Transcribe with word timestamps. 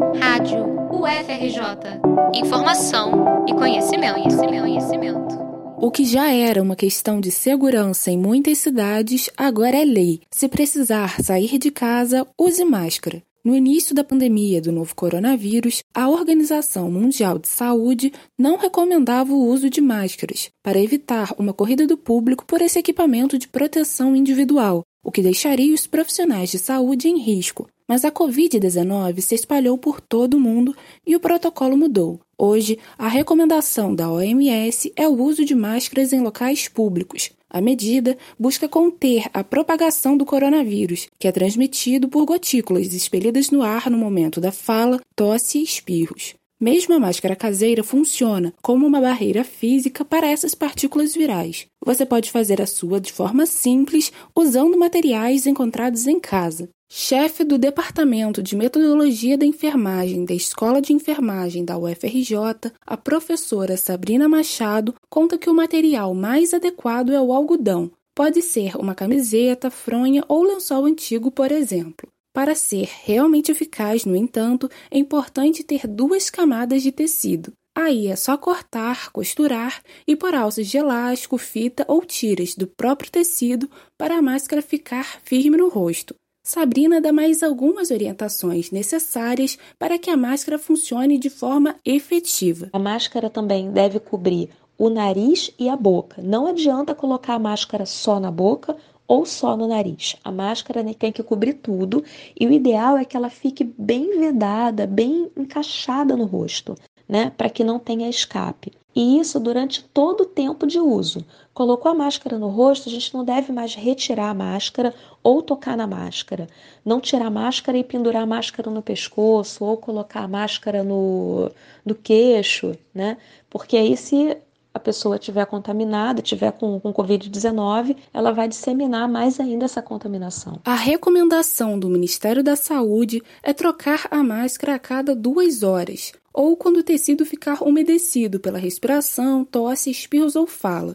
Rádio 0.00 0.64
UFRJ. 0.90 2.00
Informação 2.34 3.44
e 3.46 3.52
conhecimento, 3.52 4.14
conhecimento, 4.14 4.60
conhecimento. 4.62 5.38
O 5.78 5.90
que 5.90 6.06
já 6.06 6.32
era 6.32 6.62
uma 6.62 6.74
questão 6.74 7.20
de 7.20 7.30
segurança 7.30 8.10
em 8.10 8.16
muitas 8.16 8.56
cidades, 8.58 9.28
agora 9.36 9.76
é 9.76 9.84
lei. 9.84 10.22
Se 10.30 10.48
precisar 10.48 11.22
sair 11.22 11.58
de 11.58 11.70
casa, 11.70 12.26
use 12.38 12.64
máscara. 12.64 13.22
No 13.44 13.54
início 13.54 13.94
da 13.94 14.02
pandemia 14.02 14.60
do 14.60 14.72
novo 14.72 14.94
coronavírus, 14.94 15.82
a 15.94 16.08
Organização 16.08 16.90
Mundial 16.90 17.38
de 17.38 17.48
Saúde 17.48 18.10
não 18.38 18.56
recomendava 18.56 19.32
o 19.32 19.46
uso 19.46 19.68
de 19.68 19.82
máscaras 19.82 20.50
para 20.62 20.80
evitar 20.80 21.34
uma 21.38 21.52
corrida 21.52 21.86
do 21.86 21.98
público 21.98 22.46
por 22.46 22.62
esse 22.62 22.78
equipamento 22.78 23.38
de 23.38 23.48
proteção 23.48 24.16
individual, 24.16 24.82
o 25.04 25.12
que 25.12 25.22
deixaria 25.22 25.74
os 25.74 25.86
profissionais 25.86 26.50
de 26.50 26.58
saúde 26.58 27.08
em 27.08 27.18
risco. 27.18 27.68
Mas 27.90 28.04
a 28.04 28.12
Covid-19 28.12 29.20
se 29.20 29.34
espalhou 29.34 29.76
por 29.76 30.00
todo 30.00 30.34
o 30.34 30.40
mundo 30.40 30.76
e 31.04 31.16
o 31.16 31.18
protocolo 31.18 31.76
mudou. 31.76 32.20
Hoje, 32.38 32.78
a 32.96 33.08
recomendação 33.08 33.92
da 33.92 34.08
OMS 34.08 34.92
é 34.94 35.08
o 35.08 35.20
uso 35.20 35.44
de 35.44 35.56
máscaras 35.56 36.12
em 36.12 36.20
locais 36.20 36.68
públicos. 36.68 37.32
A 37.50 37.60
medida 37.60 38.16
busca 38.38 38.68
conter 38.68 39.24
a 39.34 39.42
propagação 39.42 40.16
do 40.16 40.24
coronavírus, 40.24 41.08
que 41.18 41.26
é 41.26 41.32
transmitido 41.32 42.08
por 42.08 42.24
gotículas 42.24 42.94
expelidas 42.94 43.50
no 43.50 43.60
ar 43.60 43.90
no 43.90 43.98
momento 43.98 44.40
da 44.40 44.52
fala, 44.52 45.00
tosse 45.16 45.58
e 45.58 45.64
espirros. 45.64 46.36
Mesmo 46.60 46.92
a 46.92 47.00
máscara 47.00 47.34
caseira 47.34 47.82
funciona 47.82 48.52
como 48.60 48.86
uma 48.86 49.00
barreira 49.00 49.42
física 49.42 50.04
para 50.04 50.26
essas 50.26 50.54
partículas 50.54 51.14
virais. 51.14 51.66
Você 51.82 52.04
pode 52.04 52.30
fazer 52.30 52.60
a 52.60 52.66
sua 52.66 53.00
de 53.00 53.10
forma 53.10 53.46
simples 53.46 54.12
usando 54.36 54.76
materiais 54.76 55.46
encontrados 55.46 56.06
em 56.06 56.20
casa. 56.20 56.68
Chefe 56.86 57.44
do 57.44 57.56
Departamento 57.56 58.42
de 58.42 58.54
Metodologia 58.54 59.38
da 59.38 59.46
Enfermagem 59.46 60.26
da 60.26 60.34
Escola 60.34 60.82
de 60.82 60.92
Enfermagem 60.92 61.64
da 61.64 61.78
UFRJ, 61.78 62.72
a 62.86 62.96
professora 62.96 63.78
Sabrina 63.78 64.28
Machado 64.28 64.94
conta 65.08 65.38
que 65.38 65.48
o 65.48 65.54
material 65.54 66.12
mais 66.14 66.52
adequado 66.52 67.10
é 67.10 67.20
o 67.20 67.32
algodão. 67.32 67.90
Pode 68.14 68.42
ser 68.42 68.76
uma 68.76 68.94
camiseta, 68.94 69.70
fronha 69.70 70.22
ou 70.28 70.42
lençol 70.42 70.84
antigo, 70.84 71.30
por 71.30 71.50
exemplo. 71.50 72.09
Para 72.32 72.54
ser 72.54 72.88
realmente 73.04 73.50
eficaz, 73.50 74.04
no 74.04 74.14
entanto, 74.14 74.70
é 74.90 74.98
importante 74.98 75.64
ter 75.64 75.86
duas 75.86 76.30
camadas 76.30 76.82
de 76.82 76.92
tecido. 76.92 77.52
Aí 77.76 78.06
é 78.06 78.14
só 78.16 78.36
cortar, 78.36 79.10
costurar 79.10 79.82
e 80.06 80.14
pôr 80.14 80.34
alças 80.34 80.68
de 80.68 80.76
elástico, 80.76 81.38
fita 81.38 81.84
ou 81.88 82.04
tiras 82.04 82.54
do 82.54 82.66
próprio 82.66 83.10
tecido 83.10 83.68
para 83.98 84.16
a 84.16 84.22
máscara 84.22 84.62
ficar 84.62 85.20
firme 85.24 85.56
no 85.56 85.68
rosto. 85.68 86.14
Sabrina 86.44 87.00
dá 87.00 87.12
mais 87.12 87.42
algumas 87.42 87.90
orientações 87.90 88.70
necessárias 88.70 89.58
para 89.78 89.98
que 89.98 90.08
a 90.08 90.16
máscara 90.16 90.58
funcione 90.58 91.18
de 91.18 91.30
forma 91.30 91.76
efetiva. 91.84 92.68
A 92.72 92.78
máscara 92.78 93.28
também 93.28 93.70
deve 93.70 94.00
cobrir 94.00 94.50
o 94.78 94.88
nariz 94.88 95.50
e 95.58 95.68
a 95.68 95.76
boca. 95.76 96.22
Não 96.22 96.46
adianta 96.46 96.94
colocar 96.94 97.34
a 97.34 97.38
máscara 97.38 97.84
só 97.84 98.18
na 98.18 98.30
boca 98.30 98.76
ou 99.10 99.26
só 99.26 99.56
no 99.56 99.66
nariz. 99.66 100.14
A 100.22 100.30
máscara 100.30 100.84
né, 100.84 100.94
tem 100.94 101.10
que 101.10 101.20
cobrir 101.20 101.54
tudo 101.54 102.04
e 102.38 102.46
o 102.46 102.52
ideal 102.52 102.96
é 102.96 103.04
que 103.04 103.16
ela 103.16 103.28
fique 103.28 103.64
bem 103.76 104.20
vedada, 104.20 104.86
bem 104.86 105.28
encaixada 105.36 106.16
no 106.16 106.26
rosto, 106.26 106.76
né, 107.08 107.32
para 107.36 107.50
que 107.50 107.64
não 107.64 107.80
tenha 107.80 108.08
escape. 108.08 108.70
E 108.94 109.18
isso 109.18 109.40
durante 109.40 109.82
todo 109.82 110.20
o 110.20 110.26
tempo 110.26 110.64
de 110.64 110.78
uso. 110.78 111.24
Colocou 111.52 111.90
a 111.90 111.94
máscara 111.94 112.38
no 112.38 112.46
rosto, 112.46 112.88
a 112.88 112.92
gente 112.92 113.12
não 113.12 113.24
deve 113.24 113.50
mais 113.52 113.74
retirar 113.74 114.30
a 114.30 114.34
máscara 114.34 114.94
ou 115.24 115.42
tocar 115.42 115.76
na 115.76 115.88
máscara. 115.88 116.46
Não 116.84 117.00
tirar 117.00 117.26
a 117.26 117.30
máscara 117.30 117.76
e 117.78 117.82
pendurar 117.82 118.22
a 118.22 118.26
máscara 118.26 118.70
no 118.70 118.80
pescoço 118.80 119.64
ou 119.64 119.76
colocar 119.76 120.20
a 120.20 120.28
máscara 120.28 120.84
no, 120.84 121.50
no 121.84 121.96
queixo, 121.96 122.76
né? 122.94 123.16
Porque 123.48 123.76
aí 123.76 123.96
se 123.96 124.36
a 124.72 124.78
pessoa 124.78 125.18
tiver 125.18 125.44
contaminada, 125.46 126.22
tiver 126.22 126.52
com, 126.52 126.78
com 126.78 126.92
Covid-19, 126.92 127.96
ela 128.12 128.32
vai 128.32 128.48
disseminar 128.48 129.08
mais 129.08 129.40
ainda 129.40 129.64
essa 129.64 129.82
contaminação. 129.82 130.60
A 130.64 130.74
recomendação 130.74 131.78
do 131.78 131.88
Ministério 131.88 132.42
da 132.42 132.56
Saúde 132.56 133.22
é 133.42 133.52
trocar 133.52 134.06
a 134.10 134.22
máscara 134.22 134.74
a 134.74 134.78
cada 134.78 135.14
duas 135.14 135.62
horas, 135.62 136.12
ou 136.32 136.56
quando 136.56 136.78
o 136.78 136.82
tecido 136.82 137.26
ficar 137.26 137.62
umedecido 137.62 138.38
pela 138.38 138.58
respiração, 138.58 139.44
tosse, 139.44 139.90
espirros 139.90 140.36
ou 140.36 140.46
fala. 140.46 140.94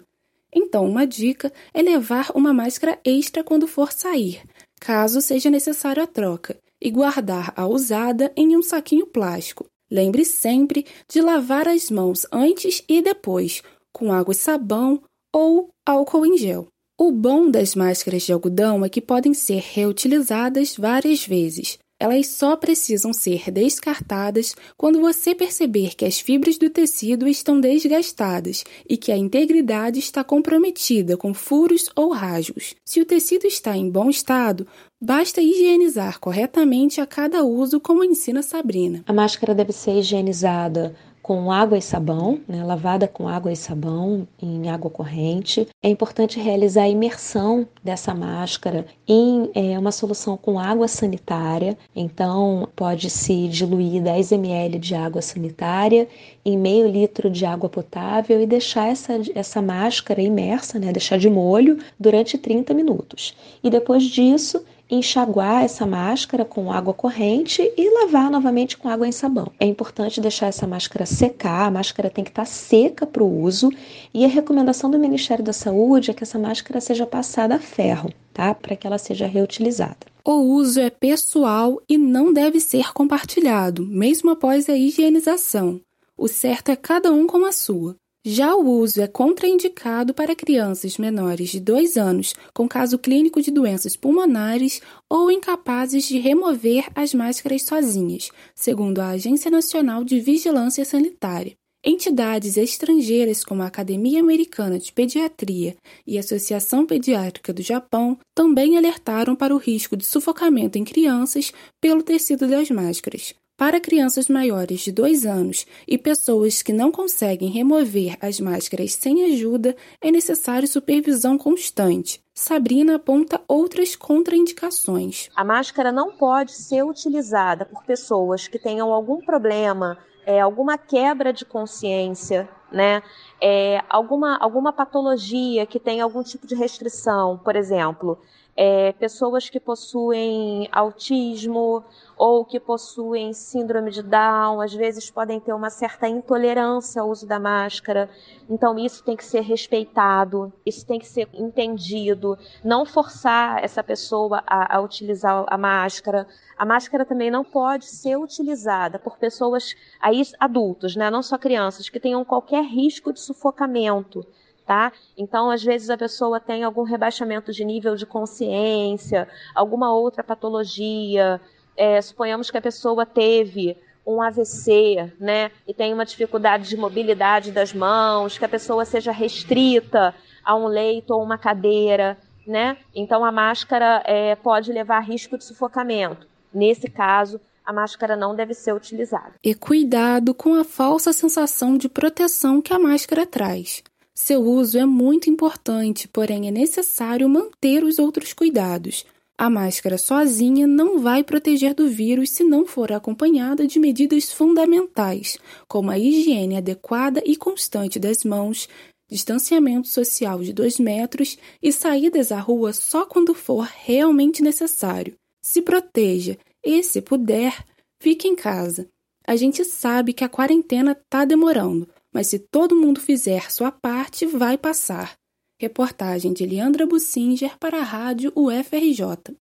Então, 0.53 0.85
uma 0.85 1.05
dica 1.05 1.51
é 1.73 1.81
levar 1.81 2.31
uma 2.33 2.53
máscara 2.53 2.97
extra 3.03 3.43
quando 3.43 3.67
for 3.67 3.91
sair, 3.91 4.41
caso 4.79 5.19
seja 5.19 5.49
necessário 5.49 6.01
a 6.01 6.07
troca, 6.07 6.57
e 6.81 6.89
guardar 6.89 7.51
a 7.57 7.67
usada 7.67 8.31
em 8.37 8.55
um 8.55 8.61
saquinho 8.61 9.05
plástico. 9.05 9.65
Lembre 9.89 10.25
sempre 10.25 10.85
de 11.07 11.21
lavar 11.21 11.67
as 11.67 11.89
mãos 11.89 12.25
antes 12.31 12.83
e 12.87 13.01
depois, 13.01 13.61
com 13.93 14.11
água 14.11 14.31
e 14.31 14.35
sabão 14.35 15.01
ou 15.33 15.69
álcool 15.85 16.25
em 16.25 16.37
gel. 16.37 16.67
O 16.97 17.11
bom 17.11 17.51
das 17.51 17.75
máscaras 17.75 18.23
de 18.23 18.31
algodão 18.31 18.83
é 18.85 18.89
que 18.89 19.01
podem 19.01 19.33
ser 19.33 19.61
reutilizadas 19.61 20.77
várias 20.77 21.25
vezes. 21.25 21.77
Elas 21.99 22.27
só 22.27 22.57
precisam 22.57 23.13
ser 23.13 23.49
descartadas 23.49 24.53
quando 24.75 24.99
você 24.99 25.33
perceber 25.33 25.95
que 25.95 26.03
as 26.03 26.19
fibras 26.19 26.57
do 26.57 26.69
tecido 26.69 27.27
estão 27.27 27.59
desgastadas 27.59 28.65
e 28.87 28.97
que 28.97 29.11
a 29.11 29.17
integridade 29.17 29.99
está 29.99 30.23
comprometida 30.23 31.15
com 31.15 31.33
furos 31.33 31.89
ou 31.95 32.11
rasgos. 32.11 32.75
Se 32.83 32.99
o 32.99 33.05
tecido 33.05 33.47
está 33.47 33.77
em 33.77 33.89
bom 33.89 34.09
estado, 34.09 34.67
basta 35.01 35.41
higienizar 35.41 36.19
corretamente 36.19 36.99
a 36.99 37.05
cada 37.05 37.43
uso, 37.43 37.79
como 37.79 38.03
ensina 38.03 38.41
Sabrina. 38.41 39.03
A 39.07 39.13
máscara 39.13 39.55
deve 39.55 39.71
ser 39.71 39.99
higienizada 39.99 40.93
com 41.25 41.51
água 41.51 41.75
e 41.75 41.81
sabão, 41.81 42.39
né, 42.47 42.63
lavada 42.63 43.07
com 43.07 43.27
água 43.27 43.51
e 43.51 43.55
sabão 43.55 44.27
em 44.39 44.69
água 44.69 44.91
corrente. 44.91 45.67
É 45.81 45.89
importante 45.89 46.39
realizar 46.39 46.83
a 46.83 46.87
imersão 46.87 47.67
dessa 47.83 48.13
máscara 48.13 48.85
em 49.07 49.49
é, 49.55 49.79
uma 49.79 49.91
solução 49.91 50.37
com 50.37 50.59
água 50.59 50.87
sanitária. 50.87 51.75
Então, 51.95 52.69
pode-se 52.75 53.47
diluir 53.47 54.03
10 54.03 54.33
ml 54.33 54.77
de 54.77 54.93
água 54.93 55.19
sanitária 55.19 56.07
em 56.45 56.55
meio 56.55 56.87
litro 56.87 57.27
de 57.27 57.43
água 57.43 57.69
potável 57.69 58.39
e 58.39 58.45
deixar 58.45 58.89
essa, 58.89 59.19
essa 59.33 59.63
máscara 59.63 60.21
imersa, 60.21 60.77
né, 60.77 60.91
deixar 60.91 61.17
de 61.17 61.27
molho 61.27 61.79
durante 61.99 62.37
30 62.37 62.71
minutos. 62.75 63.35
E 63.63 63.69
depois 63.71 64.03
disso, 64.03 64.63
enxaguar 64.89 65.63
essa 65.63 65.85
máscara 65.85 66.45
com 66.45 66.71
água 66.71 66.93
corrente 66.93 67.61
e 67.75 67.89
lavar 68.01 68.29
novamente 68.29 68.77
com 68.77 68.87
água 68.87 69.07
em 69.07 69.11
sabão. 69.11 69.51
É 69.59 69.65
importante 69.65 70.21
deixar 70.21 70.47
essa 70.47 70.67
máscara 70.67 71.05
secar, 71.05 71.67
a 71.67 71.71
máscara 71.71 72.09
tem 72.09 72.23
que 72.23 72.31
estar 72.31 72.45
seca 72.45 73.05
para 73.05 73.23
o 73.23 73.41
uso 73.41 73.71
e 74.13 74.23
a 74.23 74.27
recomendação 74.27 74.89
do 74.89 74.99
Ministério 74.99 75.43
da 75.43 75.53
Saúde 75.53 76.11
é 76.11 76.13
que 76.13 76.23
essa 76.23 76.39
máscara 76.39 76.79
seja 76.79 77.05
passada 77.05 77.55
a 77.55 77.59
ferro, 77.59 78.11
tá? 78.33 78.53
Para 78.53 78.75
que 78.75 78.85
ela 78.85 78.97
seja 78.97 79.25
reutilizada. 79.25 79.97
O 80.23 80.33
uso 80.33 80.79
é 80.79 80.89
pessoal 80.89 81.79
e 81.87 81.97
não 81.97 82.33
deve 82.33 82.59
ser 82.59 82.93
compartilhado, 82.93 83.85
mesmo 83.85 84.31
após 84.31 84.67
a 84.67 84.75
higienização. 84.75 85.79
O 86.17 86.27
certo 86.27 86.69
é 86.69 86.75
cada 86.75 87.11
um 87.11 87.27
com 87.27 87.45
a 87.45 87.51
sua. 87.51 87.95
Já 88.27 88.55
o 88.55 88.67
uso 88.67 89.01
é 89.01 89.07
contraindicado 89.07 90.11
para 90.11 90.35
crianças 90.35 90.97
menores 90.97 91.49
de 91.49 91.59
2 91.59 91.95
anos 91.95 92.33
com 92.55 92.67
caso 92.67 92.97
clínico 92.97 93.39
de 93.39 93.51
doenças 93.51 93.95
pulmonares 93.95 94.81
ou 95.07 95.29
incapazes 95.29 96.07
de 96.07 96.17
remover 96.17 96.87
as 96.95 97.13
máscaras 97.13 97.61
sozinhas, 97.61 98.31
segundo 98.55 98.97
a 98.97 99.09
Agência 99.09 99.51
Nacional 99.51 100.03
de 100.03 100.19
Vigilância 100.19 100.83
Sanitária. 100.83 101.53
Entidades 101.85 102.57
estrangeiras 102.57 103.43
como 103.43 103.61
a 103.61 103.67
Academia 103.67 104.21
Americana 104.21 104.79
de 104.79 104.91
Pediatria 104.91 105.75
e 106.07 106.17
a 106.17 106.21
Associação 106.21 106.83
Pediátrica 106.83 107.53
do 107.53 107.61
Japão 107.61 108.17
também 108.35 108.75
alertaram 108.75 109.35
para 109.35 109.53
o 109.53 109.59
risco 109.59 109.95
de 109.95 110.03
sufocamento 110.03 110.79
em 110.79 110.83
crianças 110.83 111.53
pelo 111.79 112.01
tecido 112.01 112.47
das 112.47 112.71
máscaras. 112.71 113.35
Para 113.57 113.79
crianças 113.79 114.27
maiores 114.27 114.81
de 114.81 114.91
2 114.91 115.25
anos 115.25 115.65
e 115.87 115.97
pessoas 115.97 116.61
que 116.61 116.73
não 116.73 116.91
conseguem 116.91 117.49
remover 117.49 118.17
as 118.19 118.37
máscaras 118.37 118.91
sem 118.91 119.23
ajuda, 119.31 119.73
é 120.01 120.11
necessário 120.11 120.67
supervisão 120.67 121.37
constante. 121.37 122.21
Sabrina 122.33 122.95
aponta 122.97 123.39
outras 123.47 123.95
contraindicações. 123.95 125.29
A 125.33 125.45
máscara 125.45 125.89
não 125.89 126.11
pode 126.11 126.51
ser 126.51 126.83
utilizada 126.83 127.65
por 127.65 127.85
pessoas 127.85 128.45
que 128.45 128.59
tenham 128.59 128.91
algum 128.91 129.21
problema, 129.21 129.97
é, 130.25 130.41
alguma 130.41 130.77
quebra 130.77 131.31
de 131.31 131.45
consciência, 131.45 132.49
né? 132.69 133.01
É, 133.41 133.81
alguma, 133.89 134.35
alguma 134.35 134.73
patologia 134.73 135.65
que 135.65 135.79
tenha 135.79 136.03
algum 136.03 136.23
tipo 136.23 136.45
de 136.45 136.55
restrição, 136.55 137.37
por 137.37 137.55
exemplo, 137.55 138.19
é, 138.55 138.93
pessoas 138.93 139.49
que 139.49 139.59
possuem 139.59 140.69
autismo 140.71 141.83
ou 142.17 142.45
que 142.45 142.57
possuem 142.57 143.33
síndrome 143.33 143.91
de 143.91 144.01
Down, 144.01 144.61
às 144.61 144.73
vezes 144.73 145.11
podem 145.11 145.39
ter 145.41 145.51
uma 145.51 145.69
certa 145.69 146.07
intolerância 146.07 147.01
ao 147.01 147.09
uso 147.09 147.27
da 147.27 147.37
máscara. 147.37 148.09
Então 148.49 148.79
isso 148.79 149.03
tem 149.03 149.17
que 149.17 149.25
ser 149.25 149.41
respeitado, 149.41 150.53
isso 150.65 150.85
tem 150.85 150.97
que 150.97 151.07
ser 151.07 151.27
entendido, 151.33 152.37
não 152.63 152.85
forçar 152.85 153.61
essa 153.61 153.83
pessoa 153.83 154.41
a, 154.47 154.77
a 154.77 154.79
utilizar 154.79 155.43
a 155.47 155.57
máscara. 155.57 156.25
A 156.57 156.65
máscara 156.65 157.03
também 157.03 157.29
não 157.29 157.43
pode 157.43 157.85
ser 157.85 158.15
utilizada 158.15 158.97
por 158.97 159.17
pessoas 159.17 159.75
aí 159.99 160.21
adultos, 160.39 160.95
né, 160.95 161.09
não 161.09 161.21
só 161.21 161.37
crianças 161.37 161.89
que 161.89 161.99
tenham 161.99 162.23
qualquer 162.23 162.63
risco 162.63 163.11
de 163.11 163.19
sufocamento 163.19 164.25
tá? 164.65 164.91
Então, 165.17 165.49
às 165.49 165.63
vezes 165.63 165.89
a 165.89 165.97
pessoa 165.97 166.39
tem 166.39 166.63
algum 166.63 166.83
rebaixamento 166.83 167.51
de 167.51 167.63
nível 167.63 167.95
de 167.95 168.05
consciência, 168.05 169.27
alguma 169.53 169.93
outra 169.93 170.23
patologia. 170.23 171.39
É, 171.77 172.01
suponhamos 172.01 172.49
que 172.49 172.57
a 172.57 172.61
pessoa 172.61 173.05
teve 173.05 173.77
um 174.05 174.21
AVC, 174.21 175.13
né? 175.19 175.51
E 175.67 175.73
tem 175.73 175.93
uma 175.93 176.05
dificuldade 176.05 176.69
de 176.69 176.77
mobilidade 176.77 177.51
das 177.51 177.73
mãos, 177.73 178.37
que 178.37 178.45
a 178.45 178.49
pessoa 178.49 178.85
seja 178.85 179.11
restrita 179.11 180.13
a 180.43 180.55
um 180.55 180.67
leito 180.67 181.13
ou 181.13 181.23
uma 181.23 181.37
cadeira, 181.37 182.17
né? 182.45 182.77
Então 182.93 183.25
a 183.25 183.31
máscara 183.31 184.03
é, 184.05 184.35
pode 184.35 184.71
levar 184.71 184.97
a 184.97 185.01
risco 185.01 185.37
de 185.37 185.43
sufocamento. 185.43 186.27
Nesse 186.53 186.89
caso, 186.89 187.41
a 187.65 187.73
máscara 187.73 188.15
não 188.15 188.35
deve 188.35 188.53
ser 188.53 188.73
utilizada. 188.73 189.33
E 189.43 189.55
cuidado 189.55 190.33
com 190.33 190.53
a 190.53 190.63
falsa 190.63 191.11
sensação 191.11 191.77
de 191.77 191.89
proteção 191.89 192.61
que 192.61 192.71
a 192.71 192.79
máscara 192.79 193.25
traz. 193.25 193.83
Seu 194.17 194.41
uso 194.41 194.77
é 194.77 194.85
muito 194.85 195.29
importante, 195.29 196.07
porém 196.07 196.47
é 196.47 196.51
necessário 196.51 197.27
manter 197.27 197.83
os 197.83 197.99
outros 197.99 198.31
cuidados. 198.31 199.05
A 199.37 199.49
máscara 199.49 199.97
sozinha 199.97 200.65
não 200.65 200.99
vai 200.99 201.21
proteger 201.21 201.73
do 201.73 201.89
vírus 201.89 202.29
se 202.29 202.41
não 202.41 202.65
for 202.65 202.93
acompanhada 202.93 203.67
de 203.67 203.77
medidas 203.77 204.31
fundamentais, 204.31 205.37
como 205.67 205.91
a 205.91 205.99
higiene 205.99 206.55
adequada 206.55 207.21
e 207.25 207.35
constante 207.35 207.99
das 207.99 208.23
mãos, 208.23 208.69
distanciamento 209.09 209.89
social 209.89 210.41
de 210.41 210.53
2 210.53 210.79
metros 210.79 211.37
e 211.61 211.73
saídas 211.73 212.31
à 212.31 212.39
rua 212.39 212.71
só 212.71 213.05
quando 213.05 213.33
for 213.33 213.67
realmente 213.83 214.41
necessário. 214.41 215.13
Se 215.43 215.61
proteja 215.61 216.37
e, 216.65 216.81
se 216.81 217.01
puder, 217.01 217.65
fique 218.01 218.29
em 218.29 218.35
casa. 218.35 218.87
A 219.27 219.35
gente 219.35 219.65
sabe 219.65 220.13
que 220.13 220.23
a 220.23 220.29
quarentena 220.29 220.93
está 220.93 221.25
demorando, 221.25 221.89
mas 222.15 222.27
se 222.27 222.39
todo 222.39 222.77
mundo 222.77 223.01
fizer 223.01 223.51
sua 223.51 223.69
parte, 223.69 224.25
vai 224.25 224.57
passar. 224.57 225.17
Reportagem 225.59 226.31
de 226.31 226.45
Leandra 226.45 226.87
Bussinger 226.87 227.59
para 227.59 227.79
a 227.79 227.83
Rádio 227.83 228.31
UFRJ. 228.33 229.35